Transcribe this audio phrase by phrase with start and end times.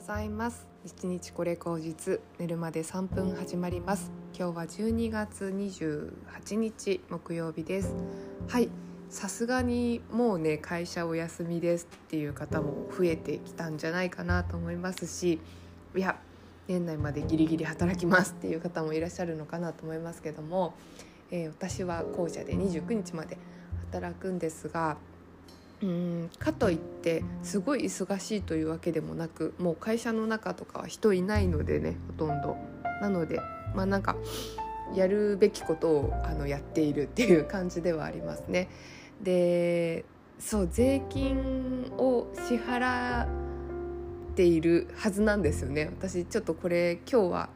[0.00, 0.66] ございます。
[0.82, 4.10] 一日これ口実寝るまで3分始まります。
[4.34, 7.94] 今日は12月28日木曜日です。
[8.48, 8.70] はい。
[9.10, 15.38] さすがにもうね会社お休みですっていう方も増えてきたんじゃないかなと思いますし
[15.94, 16.18] いや
[16.66, 20.72] 年内までギリギリ働きますっていう方もいらっしゃるのかなと思いますけども、
[21.30, 23.36] えー、私は校舎で29日まで
[23.92, 24.96] 働くんですが
[25.82, 26.30] うん。
[26.38, 32.56] かといってすごい忙しいというわけでもなくもう会社の中とかは人いないのでねほとんど。
[33.00, 33.40] なので
[33.74, 34.16] まあなんか
[34.94, 38.68] やるべきことをあのやっているっていう感じではありますね。
[39.22, 40.04] で
[40.38, 43.28] そう税金を支払っ
[44.34, 45.90] ているはずなんですよね。
[45.98, 47.48] 私ちょっとこれ今日は、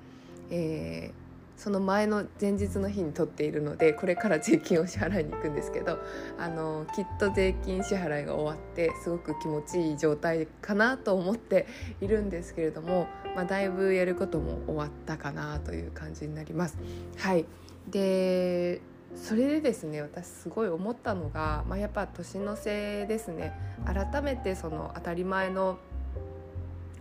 [0.51, 1.23] えー
[1.56, 5.98] その前の前日の日に取っているのでこれから税金を支払いに行くんですけど
[6.38, 11.66] あのきっと税金支払いが終わってすごく気持ちいい状態かなと思って
[12.01, 13.06] いるんですけれども、
[13.37, 16.76] まあ、だいぶやることも終わったかなという感じになります。
[17.16, 17.46] はい
[17.88, 18.80] で
[19.16, 23.52] それでですね私すごい思ったのが、まあ、やっぱ年の瀬ですね
[23.86, 25.79] 改めてその当たり前の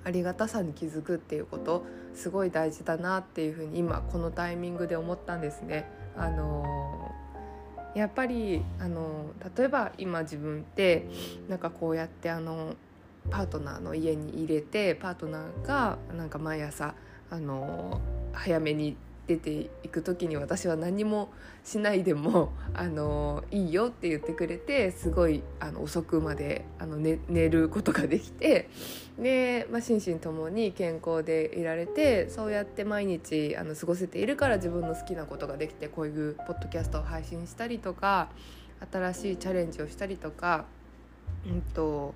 [0.03, 5.85] ありがたさに気づくっていうことすごい大事だなっていうふうに今このタイミングで思ったんですね。
[6.15, 7.11] あの
[7.95, 11.07] やっぱりあの例えば今自分って
[11.47, 12.75] なんかこうやってあの
[13.29, 16.95] パートナーの家に入れてパートナーがなんか毎朝
[17.29, 18.01] あの
[18.33, 21.29] 早めに出ていく時に私は何も
[21.63, 28.69] しないでも あのいいよって言ってくれてすごいあの遅くまであの寝寝ることができて
[29.17, 38.29] で、まあ、心身ともに健康でいられてそうやって毎日あの過ごせているから自分の好きなことができてこういうポッドキャストを配信したりとか
[38.91, 40.65] 新しいチャレンジをしたりとか、
[41.45, 42.13] うんと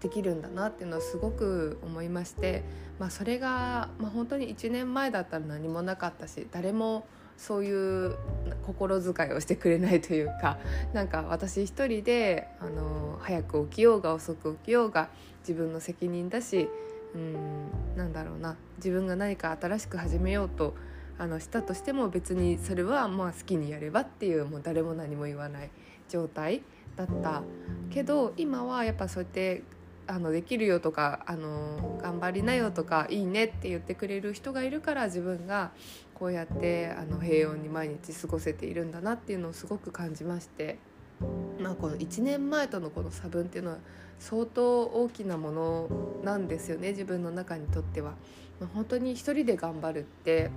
[0.00, 2.64] できるんだなっていうのをすごく思いまして、
[2.98, 7.06] まあ、それが、まあ、本当に1年前だったら何もなかったし誰も
[7.36, 8.16] そういう
[8.66, 10.58] 心遣いをしてくれないというか
[10.92, 15.08] なんか私一人であの早く起きようが遅く起きようが
[15.40, 16.68] 自分の責任だし
[17.14, 17.36] うん
[17.96, 20.74] なんだろうな自分が何か新しく始めようと
[21.18, 25.70] あのしたとしても別にそれはまあ好きにやればっていうもう誰も何も言わない
[26.08, 26.62] 状態
[26.96, 27.42] だった
[27.90, 29.62] けど今はやっぱそうやって
[30.10, 35.70] あのできるよとかあの頑張りなよとかいいねって言ってくれる人がいるから自分が
[36.14, 40.78] こうやってあの平穏に毎日過ごせているんだなっていうのをすごく感じまして、
[41.60, 43.78] まあ、この1年前とのこの差分っていうのは
[44.18, 45.88] 相当大きなもの
[46.24, 48.14] なんですよね自分の中にとっては。
[48.60, 50.50] まあ、本当に一人で頑張るって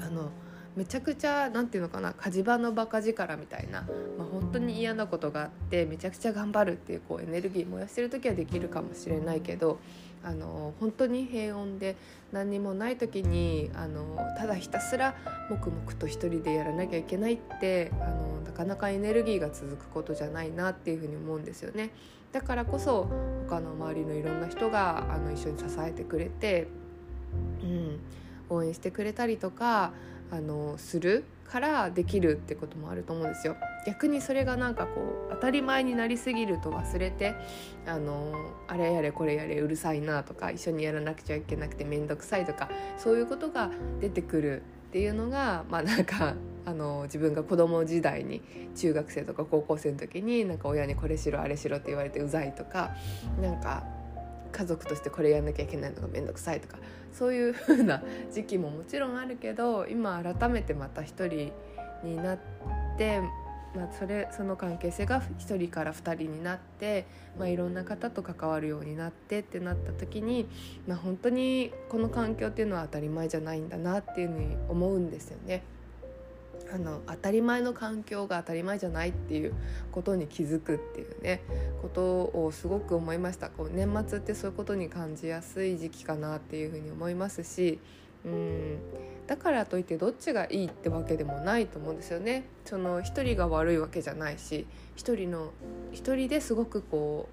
[0.00, 0.30] あの
[0.76, 3.82] めちゃくちゃ何て言うのかな火事場のバカ力みたいな、
[4.16, 9.78] まあ、本当に嫌なことがあってめちゃくちゃ頑張るっていうこうエネルギー燃やしてる時はできるかもしれないけど
[10.22, 11.96] あの本当に平穏で
[12.30, 15.16] 何にもない時にあのただひたすら
[15.48, 21.90] 黙々と一人でやらなきゃいけないってあのなかなかエネルギーが続くことじゃないなっていうふうに思うんですよね。
[22.32, 23.08] だからこそ
[23.48, 26.68] 他の周りのいろんな人があの一緒に支えてくれて、
[27.62, 27.98] うん、
[28.48, 29.92] 応援してくれたりとか
[30.30, 33.56] あのするからできるってこともあると思うんですよ。
[33.86, 37.34] 逆にそれがなんかこう当たり前になりすぎると忘れて
[37.86, 38.32] あの
[38.68, 42.68] あれやれこれやれうるさいなとか一緒にやらなくちゃいけなくて面倒くさいとか
[42.98, 43.70] そういうことが
[44.00, 46.34] 出てくるっていうのがまあなんか
[46.66, 48.42] あの自分が子供時代に
[48.76, 52.90] 中学生とか高校生の時になんか親にこれしろあれしろって言われてうざいとか
[53.40, 53.84] なんか
[54.50, 56.78] 家族としてこれやんなきゃいけないのが面倒くさいとか
[57.12, 58.02] そういう風な
[58.32, 61.52] 時期ももちろんあるけど今改めてまた一人
[62.04, 62.38] になっ
[62.96, 63.20] て、
[63.74, 67.06] まあ、それその関係性が1人から2人になって、
[67.38, 70.48] まあ、いろんな方と関わるようになってってなった時に、
[70.86, 75.62] まあ、本当にこの環境っていうのは当たり前じゃないんだなっていうふうに思うんですよね。
[76.72, 79.54] あの当たり前の環境が当たり前じゃないっていう
[79.90, 81.42] ことに気づくっていうね
[81.82, 87.80] ことをすごく思いましたこう年末ってそういうことに感じやすい時期かなっていうふうに思いますし
[88.24, 88.78] うん
[89.26, 92.46] だからといってどっちがいいってわけでもないと思うんですよね。
[92.64, 94.66] その一人が悪いわけじゃないし
[94.96, 95.52] 一人の
[95.92, 97.28] 一人ですごくこ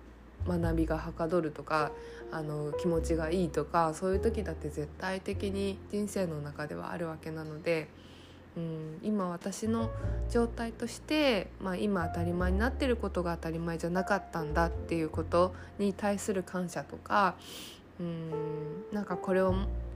[0.45, 1.91] う学びがはかどるとか
[2.31, 7.87] あの気持ちがいいとかそういう時だって絶対的に人生の中ではあるわけなので。
[8.57, 9.91] うん、今私の
[10.31, 17.35] 状態として、まあ、今当たり前になってることが当たり前じゃなかったんだっていうことに対する感謝とか
[17.99, 18.31] うん
[18.91, 19.53] なんかこれを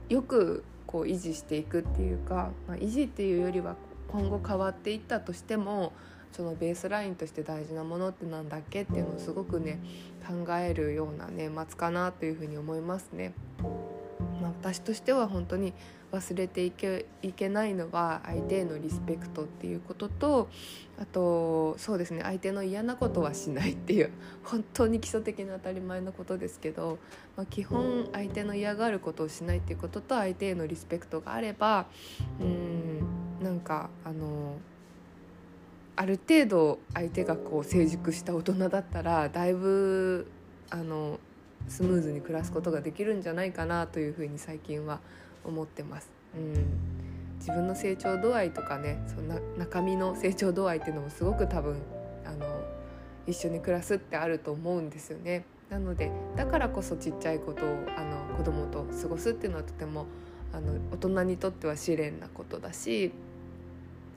[0.08, 3.74] よくこう維持していくっていうか、まあ、維持っていうよりは
[4.08, 5.92] 今後変わっていったとしても
[6.30, 9.80] そのベースラインとして大事なものってなんだっけっていうのをすごくね
[10.26, 13.32] 考えるような年末かなというふうに思いますね。
[14.42, 15.72] まあ、私としては本当に
[16.10, 20.48] 忘れていけいけないのは相手へのリスペクトっていうことと
[21.00, 24.10] あとそうですね相手の嫌なことはしないっていう
[24.44, 26.98] 本当に基礎的な当たり前のことですけど、
[27.36, 31.86] まあ、基本相手の嫌がることをしないっていうことと相手へのリスペクトがあれば
[32.40, 34.56] うんなんかあの
[35.96, 40.26] ある程度相手がこう成熟した大人だったらだいぶ
[40.68, 41.18] あの
[41.68, 45.00] スムーズに暮らすことができるんじゃないかなというふうに最近は
[45.44, 46.10] 思ってます。
[46.36, 47.02] うん
[47.42, 51.76] 自分の成長度合いとかねそんな中身の成長度合いっていうのもすごく多分
[52.24, 52.46] あの
[53.26, 55.44] 一緒に暮らすってあると思うんですよね。
[55.68, 60.06] なのでだからこそちっちゃいことをあの子供と過ごすっていうのはとても
[60.52, 63.10] あの大人にとっては試練なことだし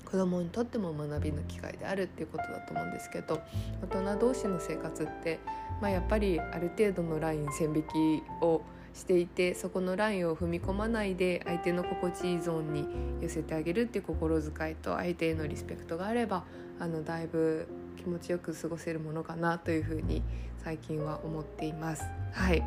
[0.05, 3.41] 子供にとっても学びの機会であるっていうことだと思うんですけど
[3.81, 5.39] 大人同士の生活って、
[5.81, 8.61] まあ、やっぱりある程度のライン線引きを
[8.93, 12.87] していてそこのラインを踏み込まないで相手の心地いいゾーンに
[13.21, 16.45] 寄せてあげるっていう心遣いと相手へのリスペクトがあれば
[16.79, 17.67] あのだいぶ
[17.97, 20.23] 気持ちよく過ごせるものかなというふうに
[20.63, 22.05] 最近は思っています。
[22.31, 22.63] はい、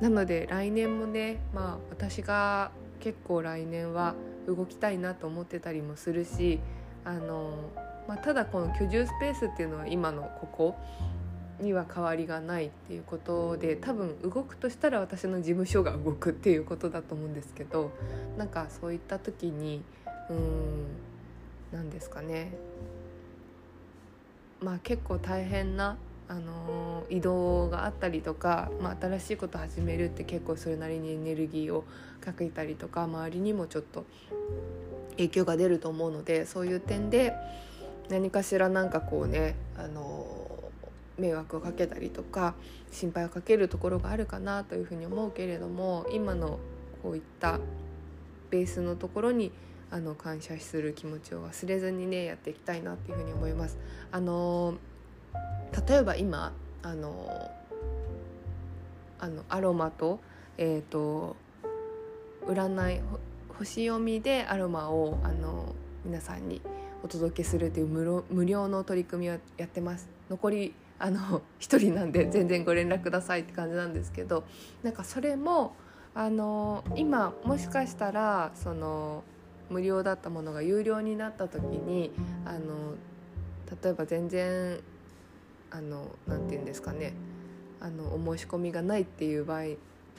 [0.00, 2.70] なので来年もね、まあ、私が
[3.00, 4.14] 結構来年は
[4.46, 6.60] 動きたいなと思ってたりもするし
[7.04, 7.52] あの、
[8.08, 10.76] まあ、ただこの居住スペースっていうのは今のここ
[11.60, 17.92] には変わりがないっていうことで多分動くとしたら私の事務所が動くっていうことだと思うんですけど
[18.38, 19.82] なんかそういった時に
[20.30, 20.86] うん
[21.72, 22.52] 何ですかね。
[24.60, 25.96] まあ結構大変な
[26.28, 31.84] あの移動があったりとか、まあ、新しいこと始めるって結構それなりにエネルギーを
[32.20, 34.04] かけたりとか周りにもちょっと
[35.20, 37.34] 影響が出ると思うのでそういう点で
[38.08, 40.36] 何かしらなんかこうねあの
[41.18, 42.54] 迷惑をかけたりとか
[42.90, 46.58] 心配をかけるところがあるかなというふうに思うけれども今の
[47.02, 47.60] こういった
[48.50, 49.52] ベースのところに
[49.90, 53.76] あの感謝する気持ちを忘れずにねやっていきたいなっていうふうに思います。
[54.10, 54.74] あの
[55.86, 56.52] 例えば今
[56.82, 57.50] あの
[59.18, 60.18] あのアロマと,、
[60.56, 61.36] えーと、
[62.46, 63.00] 占い
[63.60, 65.74] 星読みでアロマをあの
[66.06, 66.62] 皆さんに
[67.02, 70.08] お届けするという無無料の取り組みをやってます。
[70.30, 74.44] 残りあの 1人なんで全然ご連絡くださいって感じなんですけど
[74.82, 75.74] なんかそれも
[76.14, 79.24] あの今もしかしたらその
[79.68, 82.12] 無料だったものが有料になった時に
[82.46, 82.94] あの
[83.82, 84.80] 例えば全然
[85.70, 87.12] あのなんて言うんですかね
[87.78, 89.64] あのお申し込みがないっていう場合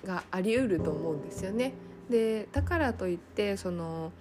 [0.06, 1.74] がありうると思うんですよね。
[2.12, 4.12] でだからといってその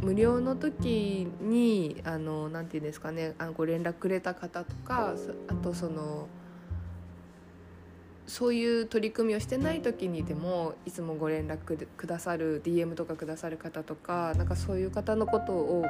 [0.00, 5.14] 無料の時にあのなて言うんですかねあのご連絡くれた方とか
[5.48, 6.28] あとその
[8.26, 15.84] そういう取り組みをしてない時にでもいつもご連絡くださる DM とかくださる方とかなんかそういう方のことを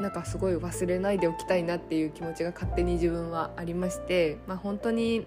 [0.00, 5.26] なんかすごい忘れないでおきたいなっていう気持ちが勝手に自分はありまして、まあ、本当に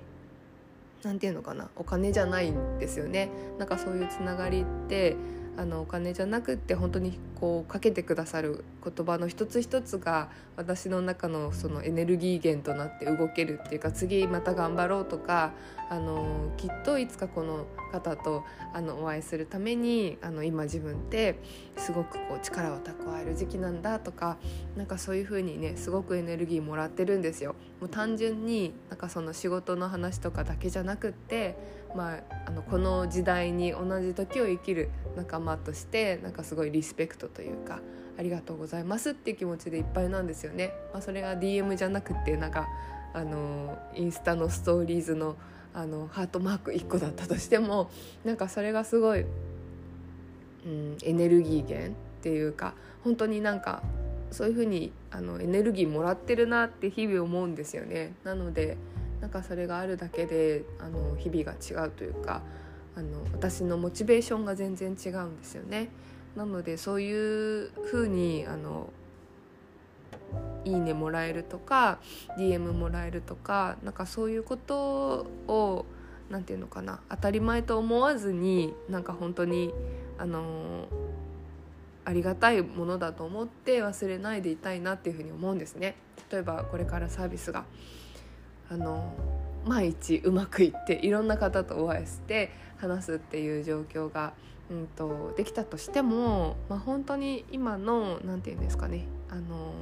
[1.03, 3.29] 何て言うのかなお金じゃないんですよね。
[3.57, 5.15] なんかそういうつながりって
[5.57, 15.53] あのお金じゃなくって本当にこうかけてくださる言葉の一つ一つが私の中のそのエネルギー源となって動けるっていうか次また頑張ろうとか
[15.89, 18.43] あのきっといつかこの方と
[18.73, 21.39] あのお会いするためにあの今自分って
[21.75, 24.37] すごくこう力を蓄える時期なんだとか
[24.75, 27.55] なんかそういう風にねすごくエネルギーもらってるんですよ。
[27.79, 31.57] もう単純になんかその仕事の話とかだけじゃなくって
[31.95, 37.79] まあ、あのこの時代に同じ時を生きる仲間としてなんかすごいリスペクトというか
[38.17, 40.73] ありがとうございますっていう気持ちでいっぱいなんですよね。
[40.91, 42.67] まあ、それが DM じゃなくてなんか
[43.13, 45.35] あのインスタのストーリーズの
[45.73, 47.91] あのハートマーク1個だったとしても
[48.25, 49.25] なんかそれがすごい、
[50.65, 53.83] うん、エネルギー源っていうか本当になんか
[54.31, 58.13] そういう風にあにエネルギーもらってるなって日々思うんですよね。
[58.23, 58.77] なので
[59.21, 62.41] なんかそれがあるだけであの日々が違うというか
[62.95, 65.89] あの私のモチベーションが全然違うんですよね。
[66.35, 68.89] なのでそういう風にあの
[70.65, 71.99] いいねもらえるとか
[72.37, 75.85] DM もらえるとかなんかそういうことを
[76.29, 79.73] 何て言うのかな当たり前と思わずになんか本当に
[80.17, 80.87] あの
[82.05, 85.95] ありがたいものだと思って忘れないでいたいなっていうふうに思うんですね。
[86.31, 87.65] 例えばこれからサービスが
[88.69, 89.13] あの
[89.65, 94.33] 毎日うまくいっていろんな方とお会いして話すっていう状況が、
[94.69, 99.73] うんと、できたとしても、まあ、本当に今の何て言うんですかねあの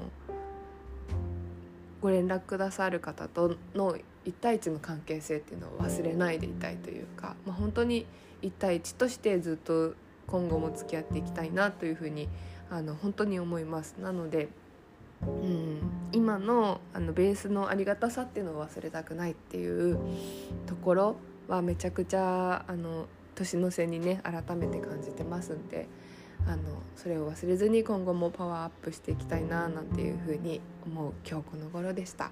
[2.01, 8.05] ご連絡くださる方との1対1の関係性っていうのを忘れないでいたいというか、まあ、本当に
[8.41, 9.93] 1対1としてずっと
[10.27, 12.27] 今後も付き合っていきたいなというふうに
[12.69, 13.95] あの本当に思います。
[13.99, 14.49] なので、
[15.21, 15.79] うん、
[16.11, 19.97] 今のあのベースのありがたさっていうのを忘れたくないっていう
[20.67, 21.15] ところ
[21.47, 25.87] はめちゃくちゃあの年の瀬にね改めて感じてますんで
[26.47, 26.63] あの
[26.95, 32.31] それを忘れずに今後もパワーアップしていきたいななんていうふうに思う今日この頃でした。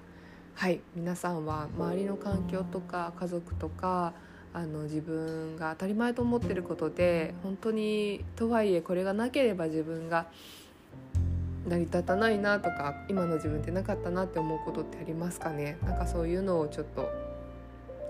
[0.54, 4.12] はい皆さんは周りの環境とか家族とか
[4.52, 10.28] あの自分が当たり前と思ってることで本当にとはいえこれがなければ自分が
[11.66, 15.78] 成り立たないなとか今の自分ってなかったなって思うことってありますかね？
[15.84, 17.10] なんかそういうのをちょっと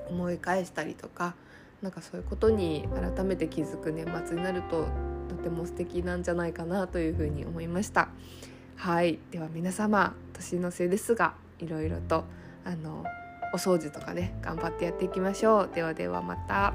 [0.08, 1.34] 思い返したりとか
[1.82, 4.86] なんかそういうことに改めて気づく年末になると
[5.28, 8.08] とても素敵なんじゃないかなというふうに思いました。
[8.76, 9.18] はい。
[9.30, 12.24] では皆様年の瀬ですがいろいろと
[12.64, 13.04] あの
[13.52, 15.70] お掃除とかね頑張ってやっていきましょう。
[15.72, 16.74] ではではまた。